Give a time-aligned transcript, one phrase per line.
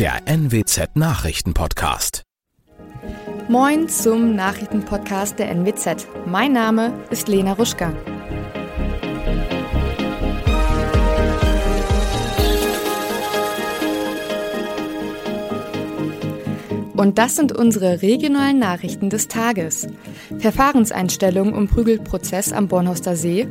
[0.00, 2.22] der NWZ Nachrichtenpodcast.
[3.48, 6.06] Moin zum Nachrichtenpodcast der NWZ.
[6.24, 7.92] Mein Name ist Lena Ruschka.
[16.96, 19.86] Und das sind unsere regionalen Nachrichten des Tages.
[20.38, 23.48] Verfahrenseinstellung um Prügelprozess am Bornhorster See.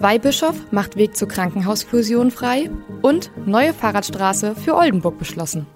[0.00, 2.70] Weihbischof macht Weg zur Krankenhausfusion frei.
[3.02, 5.66] Und neue Fahrradstraße für Oldenburg beschlossen.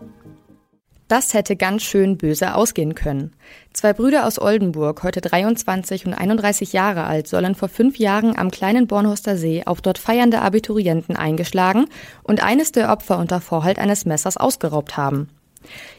[1.10, 3.32] Das hätte ganz schön böse ausgehen können.
[3.72, 8.52] Zwei Brüder aus Oldenburg, heute 23 und 31 Jahre alt, sollen vor fünf Jahren am
[8.52, 11.86] kleinen Bornhorster See auf dort feiernde Abiturienten eingeschlagen
[12.22, 15.28] und eines der Opfer unter Vorhalt eines Messers ausgeraubt haben.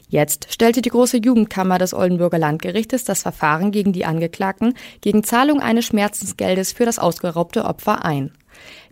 [0.07, 5.59] Jetzt stellte die große Jugendkammer des Oldenburger Landgerichtes das Verfahren gegen die Angeklagten gegen Zahlung
[5.59, 8.31] eines Schmerzensgeldes für das ausgeraubte Opfer ein.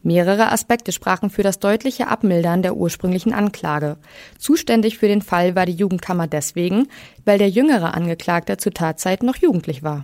[0.04, 3.98] Mehrere Aspekte sprachen für das deutliche Abmildern der ursprünglichen Anklage.
[4.38, 6.88] Zuständig für den Fall war die Jugendkammer deswegen,
[7.26, 10.04] weil der jüngere Angeklagte zur Tatzeit noch jugendlich war.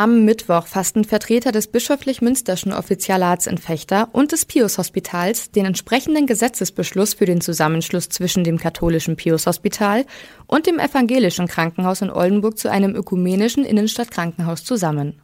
[0.00, 7.14] Am Mittwoch fassten Vertreter des bischöflich-münsterschen Offizialats in Fechter und des Pius-Hospitals den entsprechenden Gesetzesbeschluss
[7.14, 10.06] für den Zusammenschluss zwischen dem katholischen Pius-Hospital
[10.46, 15.20] und dem evangelischen Krankenhaus in Oldenburg zu einem ökumenischen Innenstadtkrankenhaus zusammen.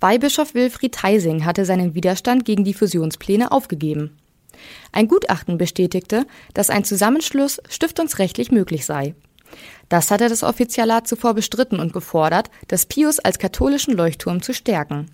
[0.00, 4.16] Weihbischof Wilfried Heising hatte seinen Widerstand gegen die Fusionspläne aufgegeben.
[4.92, 9.14] Ein Gutachten bestätigte, dass ein Zusammenschluss stiftungsrechtlich möglich sei.
[9.88, 15.06] Das hatte das Offizialat zuvor bestritten und gefordert, das Pius als katholischen Leuchtturm zu stärken.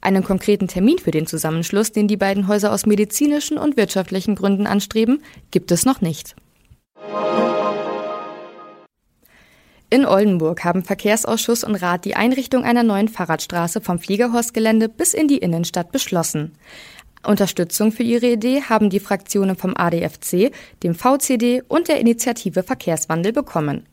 [0.00, 4.66] Einen konkreten Termin für den Zusammenschluss, den die beiden Häuser aus medizinischen und wirtschaftlichen Gründen
[4.66, 6.34] anstreben, gibt es noch nicht.
[9.96, 15.26] In Oldenburg haben Verkehrsausschuss und Rat die Einrichtung einer neuen Fahrradstraße vom Fliegerhorstgelände bis in
[15.26, 16.52] die Innenstadt beschlossen.
[17.26, 23.32] Unterstützung für ihre Idee haben die Fraktionen vom ADFC, dem VCD und der Initiative Verkehrswandel
[23.32, 23.86] bekommen.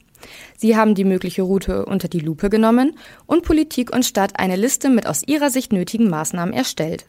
[0.57, 4.89] Sie haben die mögliche Route unter die Lupe genommen und Politik und Stadt eine Liste
[4.89, 7.05] mit aus ihrer Sicht nötigen Maßnahmen erstellt.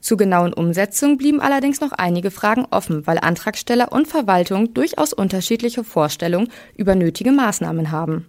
[0.00, 5.84] Zur genauen Umsetzung blieben allerdings noch einige Fragen offen, weil Antragsteller und Verwaltung durchaus unterschiedliche
[5.84, 8.24] Vorstellungen über nötige Maßnahmen haben.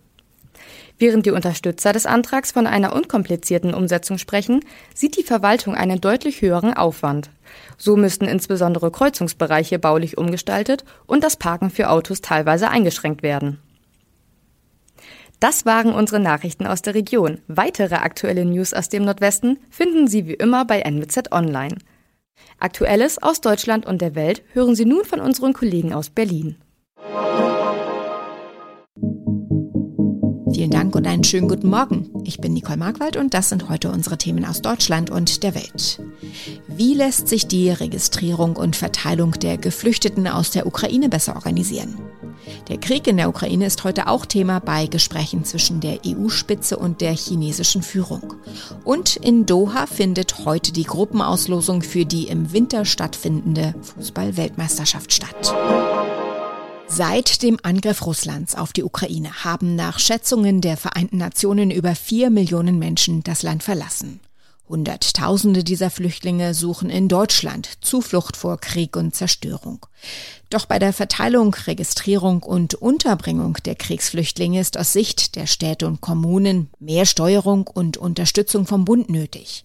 [0.99, 4.59] Während die Unterstützer des Antrags von einer unkomplizierten Umsetzung sprechen,
[4.93, 7.29] sieht die Verwaltung einen deutlich höheren Aufwand.
[7.77, 13.59] So müssten insbesondere Kreuzungsbereiche baulich umgestaltet und das Parken für Autos teilweise eingeschränkt werden.
[15.39, 17.39] Das waren unsere Nachrichten aus der Region.
[17.47, 21.77] Weitere aktuelle News aus dem Nordwesten finden Sie wie immer bei NWZ Online.
[22.59, 26.57] Aktuelles aus Deutschland und der Welt hören Sie nun von unseren Kollegen aus Berlin.
[30.59, 32.09] Vielen Dank und einen schönen guten Morgen.
[32.25, 36.01] Ich bin Nicole Markwald und das sind heute unsere Themen aus Deutschland und der Welt.
[36.67, 41.97] Wie lässt sich die Registrierung und Verteilung der Geflüchteten aus der Ukraine besser organisieren?
[42.67, 46.99] Der Krieg in der Ukraine ist heute auch Thema bei Gesprächen zwischen der EU-Spitze und
[46.99, 48.33] der chinesischen Führung.
[48.83, 55.55] Und in Doha findet heute die Gruppenauslosung für die im Winter stattfindende Fußball-Weltmeisterschaft statt.
[56.91, 62.31] Seit dem Angriff Russlands auf die Ukraine haben nach Schätzungen der Vereinten Nationen über vier
[62.31, 64.19] Millionen Menschen das Land verlassen.
[64.67, 69.85] Hunderttausende dieser Flüchtlinge suchen in Deutschland Zuflucht vor Krieg und Zerstörung.
[70.49, 76.01] Doch bei der Verteilung, Registrierung und Unterbringung der Kriegsflüchtlinge ist aus Sicht der Städte und
[76.01, 79.63] Kommunen mehr Steuerung und Unterstützung vom Bund nötig.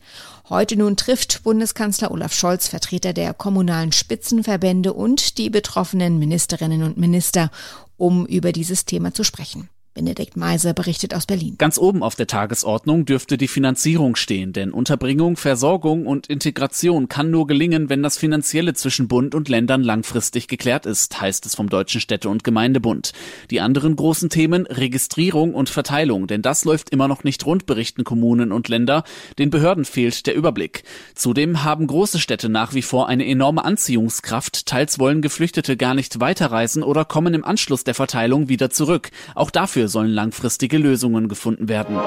[0.51, 6.99] Heute nun trifft Bundeskanzler Olaf Scholz Vertreter der kommunalen Spitzenverbände und die betroffenen Ministerinnen und
[6.99, 7.51] Minister,
[7.97, 9.71] um über dieses Thema zu sprechen.
[9.95, 11.55] Benedikt Meise berichtet aus Berlin.
[11.57, 17.31] Ganz oben auf der Tagesordnung dürfte die Finanzierung stehen, denn Unterbringung, Versorgung und Integration kann
[17.31, 21.69] nur gelingen, wenn das Finanzielle zwischen Bund und Ländern langfristig geklärt ist, heißt es vom
[21.69, 23.13] Deutschen Städte- und Gemeindebund.
[23.53, 28.03] Die anderen großen Themen Registrierung und Verteilung, denn das läuft immer noch nicht rund, berichten
[28.03, 29.05] Kommunen und Länder.
[29.39, 30.83] Den Behörden fehlt der Überblick.
[31.15, 34.67] Zudem haben große Städte nach wie vor eine enorme Anziehungskraft.
[34.67, 39.13] Teils wollen Geflüchtete gar nicht weiterreisen oder kommen im Anschluss der Verteilung wieder zurück.
[39.37, 41.99] Auch dafür Dafür sollen langfristige Lösungen gefunden werden.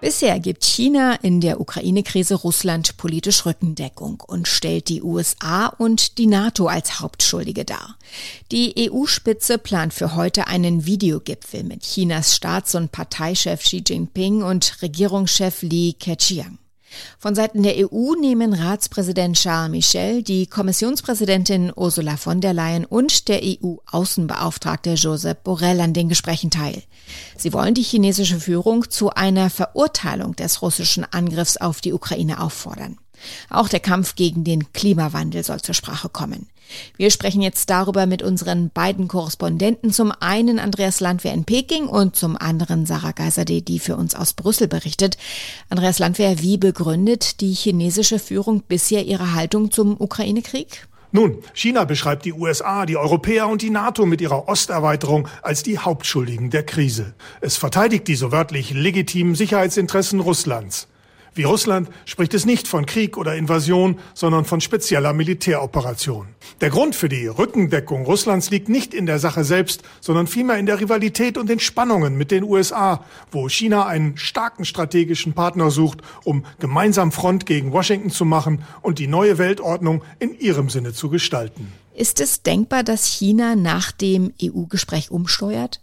[0.00, 6.26] Bisher gibt China in der Ukraine-Krise Russland politisch Rückendeckung und stellt die USA und die
[6.26, 7.96] NATO als Hauptschuldige dar.
[8.50, 14.82] Die EU-Spitze plant für heute einen Videogipfel mit Chinas Staats- und Parteichef Xi Jinping und
[14.82, 16.58] Regierungschef Li Keqiang.
[17.18, 23.28] Von Seiten der EU nehmen Ratspräsident Charles Michel, die Kommissionspräsidentin Ursula von der Leyen und
[23.28, 26.82] der EU-Außenbeauftragte Josep Borrell an den Gesprächen teil.
[27.36, 32.98] Sie wollen die chinesische Führung zu einer Verurteilung des russischen Angriffs auf die Ukraine auffordern.
[33.50, 36.48] Auch der Kampf gegen den Klimawandel soll zur Sprache kommen.
[36.96, 42.16] Wir sprechen jetzt darüber mit unseren beiden Korrespondenten, zum einen Andreas Landwehr in Peking und
[42.16, 45.16] zum anderen Sarah Geiserde, die für uns aus Brüssel berichtet.
[45.68, 50.88] Andreas Landwehr, wie begründet die chinesische Führung bisher ihre Haltung zum Ukraine-Krieg?
[51.10, 55.78] Nun, China beschreibt die USA, die Europäer und die NATO mit ihrer Osterweiterung als die
[55.78, 57.14] Hauptschuldigen der Krise.
[57.40, 60.86] Es verteidigt die so wörtlich legitimen Sicherheitsinteressen Russlands.
[61.34, 66.28] Wie Russland spricht es nicht von Krieg oder Invasion, sondern von spezieller Militäroperation.
[66.60, 70.66] Der Grund für die Rückendeckung Russlands liegt nicht in der Sache selbst, sondern vielmehr in
[70.66, 76.00] der Rivalität und den Spannungen mit den USA, wo China einen starken strategischen Partner sucht,
[76.24, 81.10] um gemeinsam Front gegen Washington zu machen und die neue Weltordnung in ihrem Sinne zu
[81.10, 81.72] gestalten.
[81.94, 85.80] Ist es denkbar, dass China nach dem EU-Gespräch umsteuert?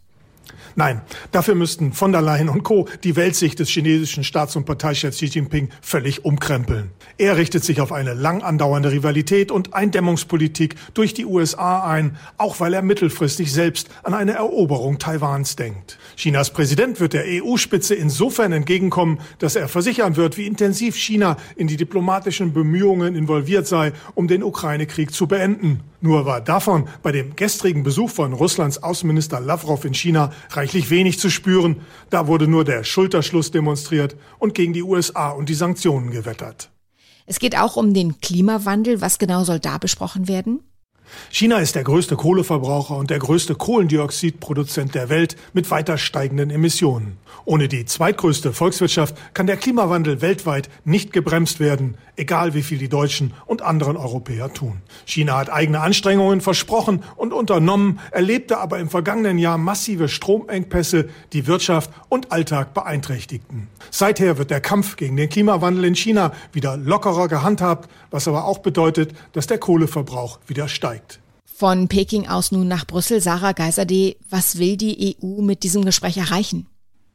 [0.76, 1.02] Nein,
[1.32, 2.88] dafür müssten von der Leyen und Co.
[3.04, 6.92] die Weltsicht des chinesischen Staats- und Parteichefs Xi Jinping völlig umkrempeln.
[7.18, 12.60] Er richtet sich auf eine lang andauernde Rivalität und Eindämmungspolitik durch die USA ein, auch
[12.60, 15.98] weil er mittelfristig selbst an eine Eroberung Taiwans denkt.
[16.18, 21.68] Chinas Präsident wird der EU-Spitze insofern entgegenkommen, dass er versichern wird, wie intensiv China in
[21.68, 25.82] die diplomatischen Bemühungen involviert sei, um den Ukraine-Krieg zu beenden.
[26.02, 31.20] Nur war davon bei dem gestrigen Besuch von Russlands Außenminister Lavrov in China reichlich wenig
[31.20, 31.82] zu spüren.
[32.10, 36.72] Da wurde nur der Schulterschluss demonstriert und gegen die USA und die Sanktionen gewettert.
[37.26, 39.02] Es geht auch um den Klimawandel.
[39.02, 40.62] Was genau soll da besprochen werden?
[41.30, 47.18] China ist der größte Kohleverbraucher und der größte Kohlendioxidproduzent der Welt mit weiter steigenden Emissionen.
[47.46, 52.90] Ohne die zweitgrößte Volkswirtschaft kann der Klimawandel weltweit nicht gebremst werden, egal wie viel die
[52.90, 54.82] Deutschen und anderen Europäer tun.
[55.06, 61.46] China hat eigene Anstrengungen versprochen und unternommen, erlebte aber im vergangenen Jahr massive Stromengpässe, die
[61.46, 63.68] Wirtschaft und Alltag beeinträchtigten.
[63.92, 68.60] Seither wird der Kampf gegen den Klimawandel in China wieder lockerer gehandhabt, was aber auch
[68.60, 70.95] bedeutet, dass der Kohleverbrauch wieder steigt.
[71.46, 73.22] Von Peking aus nun nach Brüssel.
[73.22, 76.68] Sarah Geiserde, was will die EU mit diesem Gespräch erreichen?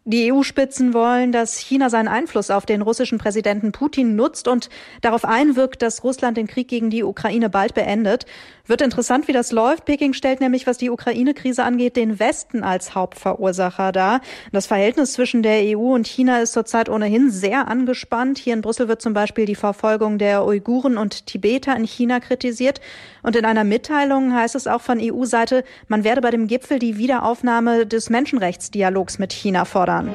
[0.05, 4.71] Die EU-Spitzen wollen, dass China seinen Einfluss auf den russischen Präsidenten Putin nutzt und
[5.03, 8.25] darauf einwirkt, dass Russland den Krieg gegen die Ukraine bald beendet.
[8.71, 9.85] Wird interessant, wie das läuft.
[9.85, 14.21] Peking stellt nämlich, was die Ukraine-Krise angeht, den Westen als Hauptverursacher dar.
[14.53, 18.39] Das Verhältnis zwischen der EU und China ist zurzeit ohnehin sehr angespannt.
[18.39, 22.81] Hier in Brüssel wird zum Beispiel die Verfolgung der Uiguren und Tibeter in China kritisiert.
[23.25, 26.97] Und in einer Mitteilung heißt es auch von EU-Seite, man werde bei dem Gipfel die
[26.97, 30.15] Wiederaufnahme des Menschenrechtsdialogs mit China fordern.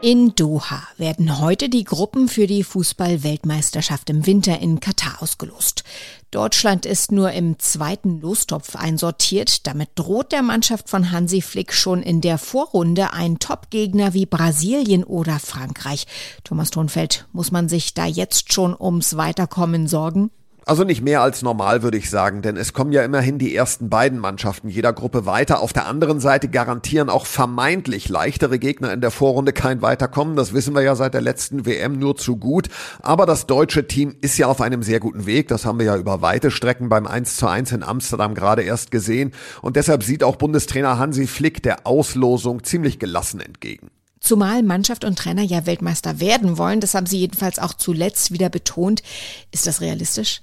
[0.00, 5.82] In Doha werden heute die Gruppen für die Fußball-Weltmeisterschaft im Winter in Katar ausgelost.
[6.30, 9.66] Deutschland ist nur im zweiten Lostopf einsortiert.
[9.66, 15.04] Damit droht der Mannschaft von Hansi Flick schon in der Vorrunde ein Top-Gegner wie Brasilien
[15.04, 16.06] oder Frankreich.
[16.44, 20.30] Thomas Thunfeld, muss man sich da jetzt schon ums Weiterkommen sorgen?
[20.68, 23.88] Also nicht mehr als normal, würde ich sagen, denn es kommen ja immerhin die ersten
[23.88, 25.62] beiden Mannschaften jeder Gruppe weiter.
[25.62, 30.36] Auf der anderen Seite garantieren auch vermeintlich leichtere Gegner in der Vorrunde kein Weiterkommen.
[30.36, 32.68] Das wissen wir ja seit der letzten WM nur zu gut.
[33.00, 35.48] Aber das deutsche Team ist ja auf einem sehr guten Weg.
[35.48, 38.90] Das haben wir ja über weite Strecken beim 1 zu 1 in Amsterdam gerade erst
[38.90, 39.32] gesehen.
[39.62, 43.88] Und deshalb sieht auch Bundestrainer Hansi Flick der Auslosung ziemlich gelassen entgegen.
[44.20, 48.50] Zumal Mannschaft und Trainer ja Weltmeister werden wollen, das haben sie jedenfalls auch zuletzt wieder
[48.50, 49.02] betont.
[49.50, 50.42] Ist das realistisch?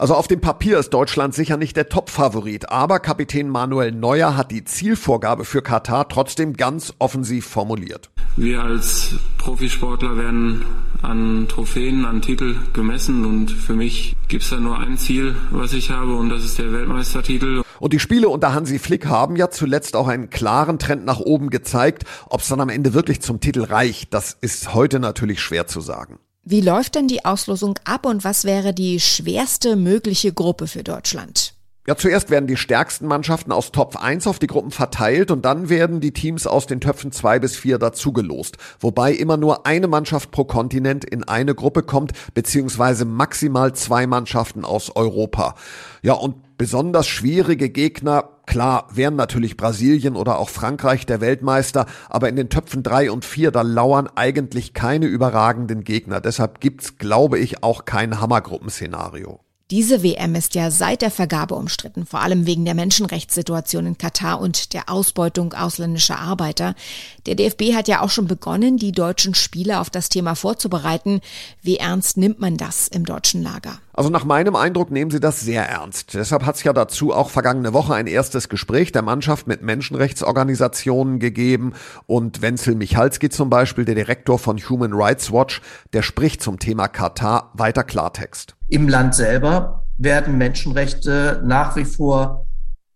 [0.00, 4.50] Also auf dem Papier ist Deutschland sicher nicht der Top-Favorit, aber Kapitän Manuel Neuer hat
[4.50, 8.08] die Zielvorgabe für Katar trotzdem ganz offensiv formuliert.
[8.34, 10.64] Wir als Profisportler werden
[11.02, 15.74] an Trophäen, an Titel gemessen und für mich gibt es da nur ein Ziel, was
[15.74, 17.60] ich habe und das ist der Weltmeistertitel.
[17.78, 21.50] Und die Spiele unter Hansi Flick haben ja zuletzt auch einen klaren Trend nach oben
[21.50, 22.04] gezeigt.
[22.24, 25.82] Ob es dann am Ende wirklich zum Titel reicht, das ist heute natürlich schwer zu
[25.82, 26.20] sagen.
[26.50, 31.54] Wie läuft denn die Auslosung ab und was wäre die schwerste mögliche Gruppe für Deutschland?
[31.86, 35.68] Ja, zuerst werden die stärksten Mannschaften aus Top 1 auf die Gruppen verteilt und dann
[35.68, 38.56] werden die Teams aus den Töpfen 2 bis 4 dazugelost.
[38.80, 44.64] Wobei immer nur eine Mannschaft pro Kontinent in eine Gruppe kommt, beziehungsweise maximal zwei Mannschaften
[44.64, 45.54] aus Europa.
[46.02, 52.28] Ja, und Besonders schwierige Gegner, klar, wären natürlich Brasilien oder auch Frankreich der Weltmeister, aber
[52.28, 56.20] in den Töpfen drei und vier, da lauern eigentlich keine überragenden Gegner.
[56.20, 59.38] Deshalb gibt's, glaube ich, auch kein Hammergruppenszenario.
[59.70, 64.40] Diese WM ist ja seit der Vergabe umstritten, vor allem wegen der Menschenrechtssituation in Katar
[64.40, 66.74] und der Ausbeutung ausländischer Arbeiter.
[67.26, 71.20] Der DFB hat ja auch schon begonnen, die deutschen Spieler auf das Thema vorzubereiten.
[71.62, 73.78] Wie ernst nimmt man das im deutschen Lager?
[73.92, 76.14] Also nach meinem Eindruck nehmen sie das sehr ernst.
[76.14, 81.18] Deshalb hat es ja dazu auch vergangene Woche ein erstes Gespräch der Mannschaft mit Menschenrechtsorganisationen
[81.18, 81.72] gegeben.
[82.06, 85.60] Und Wenzel Michalski zum Beispiel, der Direktor von Human Rights Watch,
[85.92, 88.56] der spricht zum Thema Katar weiter Klartext.
[88.68, 92.46] Im Land selber werden Menschenrechte nach wie vor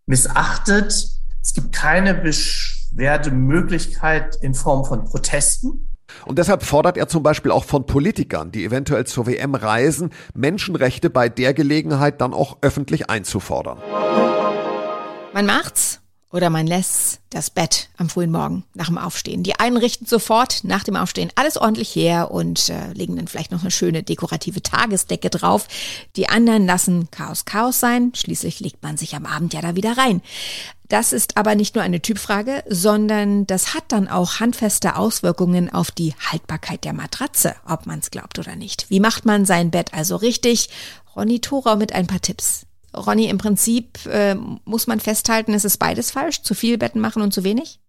[0.07, 1.11] missachtet.
[1.43, 5.84] Es gibt keine Beschwerdemöglichkeit in Form von Protesten.
[6.27, 11.11] Und deshalb fordert er zum Beispiel auch von Politikern, die eventuell zur WM reisen, Menschenrechte
[11.11, 13.79] bei der Gelegenheit dann auch öffentlich einzufordern.
[15.33, 16.01] Man macht's
[16.35, 19.45] oder man lässt das Bett am frühen Morgen nach dem Aufstehen.
[19.45, 23.53] Die einen richten sofort nach dem Aufstehen alles ordentlich her und äh, legen dann vielleicht
[23.53, 25.69] noch eine schöne dekorative Tagesdecke drauf.
[26.17, 28.11] Die anderen lassen Chaos Chaos sein.
[28.17, 30.23] Schließlich legt man sich am Abend ja da wieder rein.
[30.89, 35.93] Das ist aber nicht nur eine Typfrage, sondern das hat dann auch handfeste Auswirkungen auf
[35.93, 38.91] die Haltbarkeit der Matratze, ob man es glaubt oder nicht.
[38.91, 40.69] Wie macht man sein Bett also richtig?
[41.15, 42.67] Ronny Thorau mit ein paar Tipps.
[42.97, 44.35] Ronny, im Prinzip äh,
[44.65, 46.43] muss man festhalten, es ist beides falsch.
[46.43, 47.81] Zu viel Betten machen und zu wenig?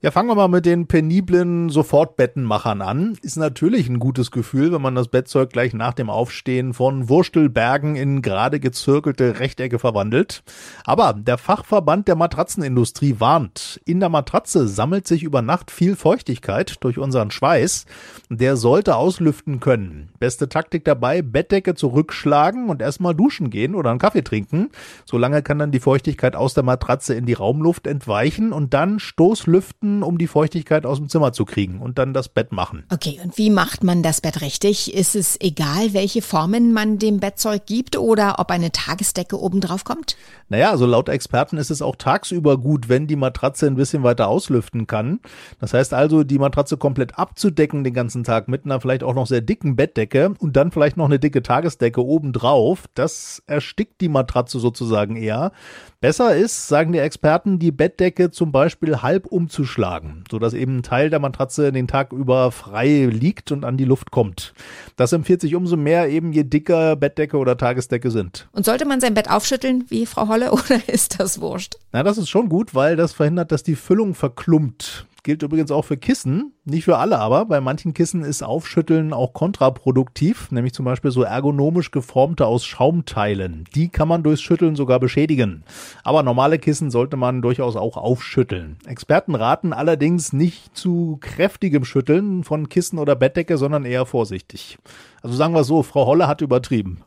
[0.00, 3.18] Ja, fangen wir mal mit den peniblen Sofortbettenmachern an.
[3.20, 7.96] Ist natürlich ein gutes Gefühl, wenn man das Bettzeug gleich nach dem Aufstehen von Wurstelbergen
[7.96, 10.44] in gerade gezirkelte Rechtecke verwandelt.
[10.84, 16.76] Aber der Fachverband der Matratzenindustrie warnt, in der Matratze sammelt sich über Nacht viel Feuchtigkeit
[16.78, 17.84] durch unseren Schweiß.
[18.30, 20.10] Der sollte auslüften können.
[20.20, 24.68] Beste Taktik dabei, Bettdecke zurückschlagen und erstmal duschen gehen oder einen Kaffee trinken.
[25.06, 29.87] Solange kann dann die Feuchtigkeit aus der Matratze in die Raumluft entweichen und dann Stoßlüften
[29.88, 32.84] Minuten, um die Feuchtigkeit aus dem Zimmer zu kriegen und dann das Bett machen.
[32.92, 34.94] Okay, und wie macht man das Bett richtig?
[34.94, 39.84] Ist es egal, welche Formen man dem Bettzeug gibt oder ob eine Tagesdecke oben drauf
[39.84, 40.16] kommt?
[40.48, 44.28] Naja, also laut Experten ist es auch tagsüber gut, wenn die Matratze ein bisschen weiter
[44.28, 45.20] auslüften kann.
[45.60, 49.26] Das heißt also, die Matratze komplett abzudecken den ganzen Tag mit einer vielleicht auch noch
[49.26, 52.84] sehr dicken Bettdecke und dann vielleicht noch eine dicke Tagesdecke oben drauf.
[52.94, 55.52] Das erstickt die Matratze sozusagen eher.
[56.00, 61.10] Besser ist, sagen die Experten, die Bettdecke zum Beispiel halb umzuschlagen, sodass eben ein Teil
[61.10, 64.54] der Matratze den Tag über frei liegt und an die Luft kommt.
[64.94, 68.48] Das empfiehlt sich umso mehr eben, je dicker Bettdecke oder Tagesdecke sind.
[68.52, 71.74] Und sollte man sein Bett aufschütteln, wie Frau Holle, oder ist das wurscht?
[71.90, 75.04] Na, das ist schon gut, weil das verhindert, dass die Füllung verklumpt.
[75.22, 76.52] Gilt übrigens auch für Kissen.
[76.64, 77.46] Nicht für alle aber.
[77.46, 83.64] Bei manchen Kissen ist Aufschütteln auch kontraproduktiv, nämlich zum Beispiel so ergonomisch geformte aus Schaumteilen.
[83.74, 85.64] Die kann man durchs Schütteln sogar beschädigen.
[86.04, 88.76] Aber normale Kissen sollte man durchaus auch aufschütteln.
[88.86, 94.78] Experten raten allerdings nicht zu kräftigem Schütteln von Kissen oder Bettdecke, sondern eher vorsichtig.
[95.22, 97.02] Also sagen wir so, Frau Holle hat übertrieben.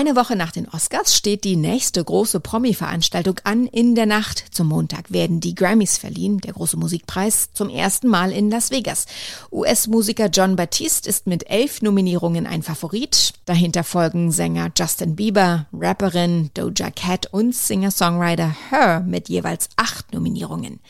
[0.00, 3.66] Eine Woche nach den Oscars steht die nächste große Promi-Veranstaltung an.
[3.66, 8.32] In der Nacht zum Montag werden die Grammys verliehen, der große Musikpreis, zum ersten Mal
[8.32, 9.04] in Las Vegas.
[9.52, 13.34] US-Musiker John Batiste ist mit elf Nominierungen ein Favorit.
[13.44, 20.80] Dahinter folgen Sänger Justin Bieber, Rapperin Doja Cat und Singer-Songwriter Her mit jeweils acht Nominierungen.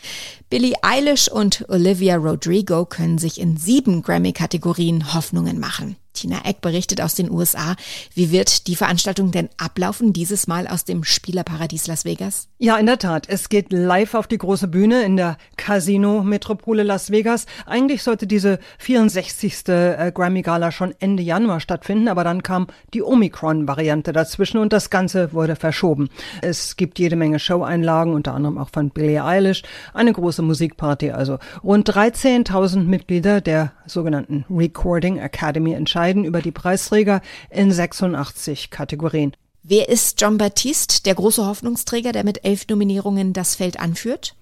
[0.50, 5.96] Billie Eilish und Olivia Rodrigo können sich in sieben Grammy-Kategorien Hoffnungen machen.
[6.20, 7.76] Tina Eck berichtet aus den USA.
[8.14, 12.48] Wie wird die Veranstaltung denn ablaufen, dieses Mal aus dem Spielerparadies Las Vegas?
[12.58, 13.26] Ja, in der Tat.
[13.26, 17.46] Es geht live auf die große Bühne in der Casino-Metropole Las Vegas.
[17.64, 19.68] Eigentlich sollte diese 64.
[19.68, 25.32] Äh, Grammy-Gala schon Ende Januar stattfinden, aber dann kam die Omikron-Variante dazwischen und das Ganze
[25.32, 26.10] wurde verschoben.
[26.42, 29.62] Es gibt jede Menge Show-Einlagen, unter anderem auch von Billie Eilish,
[29.94, 36.50] eine große Musikparty, also rund 13.000 Mitglieder der sogenannten Recording Academy entscheiden entscheiden über die
[36.50, 39.32] Preisträger in 86 Kategorien.
[39.62, 44.34] Wer ist John Baptiste, der große Hoffnungsträger, der mit elf Nominierungen das Feld anführt?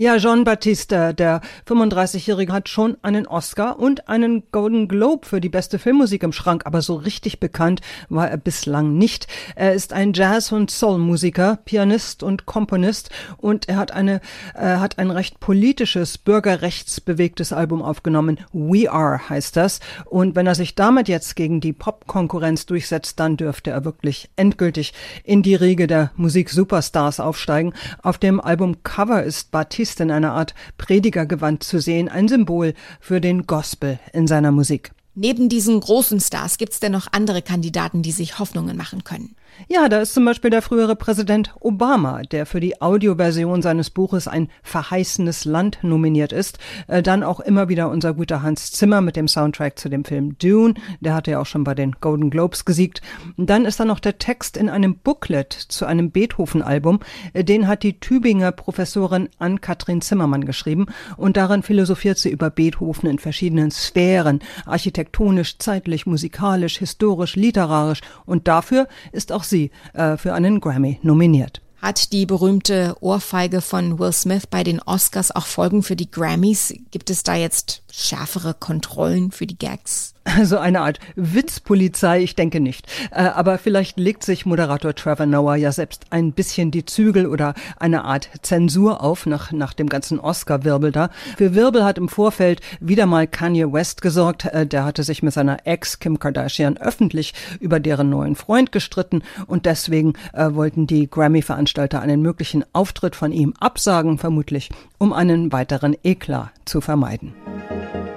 [0.00, 5.48] Ja, John Batista, der 35-Jährige, hat schon einen Oscar und einen Golden Globe für die
[5.48, 9.26] beste Filmmusik im Schrank, aber so richtig bekannt war er bislang nicht.
[9.56, 14.20] Er ist ein Jazz- und Soul-Musiker, Pianist und Komponist und er hat eine,
[14.54, 18.38] äh, hat ein recht politisches, bürgerrechtsbewegtes Album aufgenommen.
[18.52, 19.80] We Are heißt das.
[20.04, 24.94] Und wenn er sich damit jetzt gegen die Pop-Konkurrenz durchsetzt, dann dürfte er wirklich endgültig
[25.24, 27.74] in die Riege der Musik-Superstars aufsteigen.
[28.04, 32.74] Auf dem Album Cover ist Batista Christ in einer Art Predigergewand zu sehen, ein Symbol
[33.00, 34.90] für den Gospel in seiner Musik.
[35.14, 39.34] Neben diesen großen Stars gibt es denn noch andere Kandidaten, die sich Hoffnungen machen können?
[39.66, 44.28] Ja, da ist zum Beispiel der frühere Präsident Obama, der für die Audioversion seines Buches
[44.28, 46.58] Ein verheißenes Land nominiert ist.
[46.86, 50.38] Äh, dann auch immer wieder unser guter Hans Zimmer mit dem Soundtrack zu dem Film
[50.38, 50.74] Dune.
[51.00, 53.02] Der hatte ja auch schon bei den Golden Globes gesiegt.
[53.36, 57.00] dann ist da noch der Text in einem Booklet zu einem Beethoven-Album.
[57.32, 60.86] Äh, den hat die Tübinger Professorin Ann-Kathrin Zimmermann geschrieben.
[61.16, 64.40] Und darin philosophiert sie über Beethoven in verschiedenen Sphären.
[64.66, 68.02] Architektonisch, zeitlich, musikalisch, historisch, literarisch.
[68.24, 71.60] Und dafür ist auch sie äh, für einen Grammy nominiert.
[71.80, 76.74] Hat die berühmte Ohrfeige von Will Smith bei den Oscars auch Folgen für die Grammys?
[76.90, 80.14] Gibt es da jetzt schärfere Kontrollen für die Gags?
[80.38, 82.86] Also eine Art Witzpolizei, ich denke nicht.
[83.10, 87.54] Äh, aber vielleicht legt sich Moderator Trevor Noah ja selbst ein bisschen die Zügel oder
[87.78, 91.10] eine Art Zensur auf nach, nach dem ganzen Oscar-Wirbel da.
[91.36, 94.44] Für Wirbel hat im Vorfeld wieder mal Kanye West gesorgt.
[94.44, 99.22] Äh, der hatte sich mit seiner Ex Kim Kardashian öffentlich über deren neuen Freund gestritten
[99.46, 105.52] und deswegen äh, wollten die Grammy-Veranstalter einen möglichen Auftritt von ihm absagen, vermutlich, um einen
[105.52, 107.32] weiteren Eklat zu vermeiden.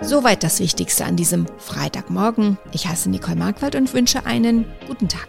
[0.01, 2.57] Soweit das Wichtigste an diesem Freitagmorgen.
[2.71, 5.27] Ich heiße Nicole Marquardt und wünsche einen guten Tag.